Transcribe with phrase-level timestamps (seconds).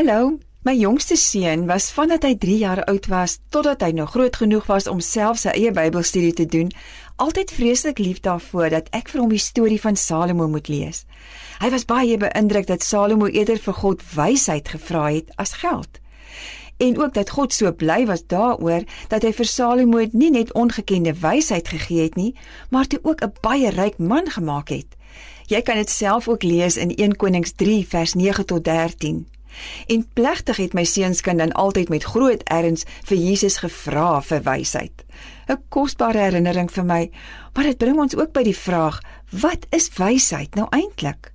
[0.00, 0.38] Hallo.
[0.64, 4.64] My jongste seun was vandat hy 3 jaar oud was totdat hy nog groot genoeg
[4.70, 6.70] was om self sy eie Bybelstudie te doen,
[7.20, 11.02] altyd vreeslik lief daarvoor dat ek vir hom die storie van Salomo moet lees.
[11.60, 16.00] Hy was baie beïndruk dat Salomo eerder vir God wysheid gevra het as geld.
[16.80, 21.12] En ook dat God so bly was daaroor dat hy vir Salomo nie net ongekende
[21.12, 22.32] wysheid gegee het nie,
[22.70, 24.96] maar toe ook 'n baie ryk man gemaak het.
[25.52, 29.26] Jy kan dit self ook lees in 1 Konings 3 vers 9 tot 13.
[29.86, 35.04] En plegtig het my seunskind dan altyd met groot erns vir Jesus gevra vir wysheid.
[35.48, 37.10] 'n Kosbare herinnering vir my,
[37.54, 41.32] maar dit bring ons ook by die vraag: wat is wysheid nou eintlik?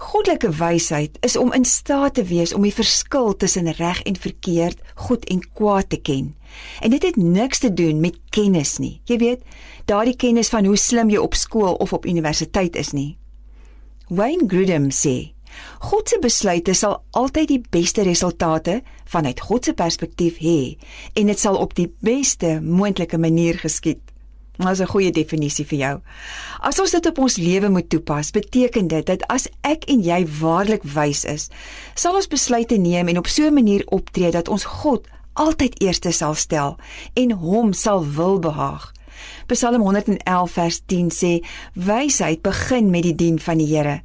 [0.00, 4.78] Goddelike wysheid is om in staat te wees om die verskil tussen reg en verkeerd,
[4.94, 6.34] goed en kwaad te ken.
[6.80, 9.00] En dit het niks te doen met kennis nie.
[9.04, 9.42] Jy weet,
[9.84, 13.18] daardie kennis van hoe slim jy op skool of op universiteit is nie.
[14.08, 15.34] Wayne Grudem sê:
[15.78, 20.76] God se besluite sal altyd die beste resultate vanuit God se perspektief hê
[21.14, 24.00] en dit sal op die beste moontlike manier geskied.
[24.60, 26.00] Dit is 'n goeie definisie vir jou.
[26.60, 30.26] As ons dit op ons lewe moet toepas, beteken dit dat as ek en jy
[30.40, 31.48] waarlik wys is,
[31.94, 36.10] sal ons besluite neem en op so 'n manier optree dat ons God altyd eerste
[36.10, 36.76] sal stel
[37.14, 38.92] en hom sal wil behaag.
[39.46, 41.32] Psalm 111 vers 10 sê:
[41.74, 44.02] Wysheid begin met die dien van die Here.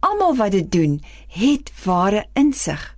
[0.00, 2.94] Almal wat dit doen, het ware insig.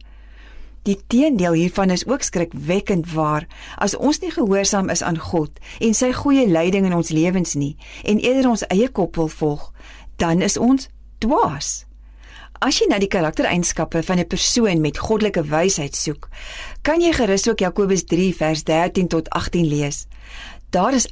[0.82, 3.46] Die teendeel hiervan is ook skrikwekkend waar.
[3.76, 7.76] As ons nie gehoorsaam is aan God en sy goeie leiding in ons lewens nie
[8.04, 9.70] en eerder ons eie kop wil volg,
[10.16, 11.84] dan is ons dwaas.
[12.60, 16.28] As jy na die karaktereienskappe van 'n persoon met goddelike wysheid soek,
[16.82, 20.06] kan jy gerus ook Jakobus 3 vers 13 tot 18 lees.
[20.70, 21.08] Daar is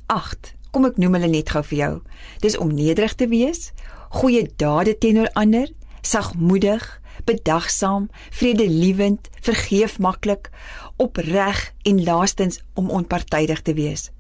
[0.71, 1.93] Kom ek noem hulle net gou vir jou.
[2.41, 3.73] Dis om nederig te wees,
[4.21, 5.69] goeie dade teenoor ander,
[6.09, 10.51] sagmoedig, bedagsaam, vredeliewend, vergeef maklik,
[10.97, 14.11] opreg en laastens om onpartydig te wees.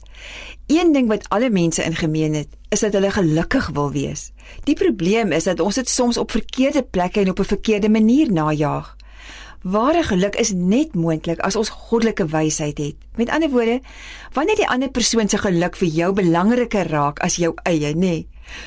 [0.66, 4.30] Een ding wat alle mense in gemeen het, is dat hulle gelukkig wil wees.
[4.64, 8.32] Die probleem is dat ons dit soms op verkeerde plekke en op 'n verkeerde manier
[8.32, 8.96] najag.
[9.62, 12.96] Ware geluk is net moontlik as ons goddelike wysheid het.
[13.16, 13.80] Met ander woorde,
[14.32, 17.98] wanneer die ander persoon se geluk vir jou belangriker raak as jou eie, nê?
[17.98, 18.26] Nee.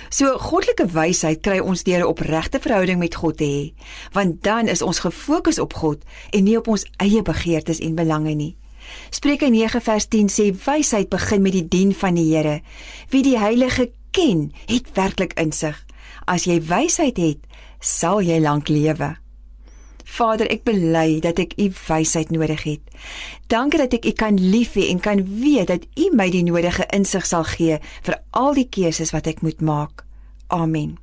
[0.09, 3.74] So goddelike wysheid kry ons deur 'n opregte verhouding met God te hê,
[4.12, 8.35] want dan is ons gefokus op God en nie op ons eie begeertes en belange
[8.35, 8.57] nie.
[9.09, 12.62] Spreuke 9 vers 10 sê wysheid begin met die dien van die Here.
[13.09, 15.85] Wie die Heilige ken, het werklik insig.
[16.25, 17.40] As jy wysheid het,
[17.80, 19.16] sal jy lank lewe.
[20.06, 22.81] Vader, ek bely dat ek u wysheid nodig het.
[23.47, 26.88] Dankie dat ek u kan lief hê en kan weet dat u my die nodige
[26.95, 30.06] insig sal gee vir al die keuses wat ek moet maak.
[30.47, 30.97] Amen.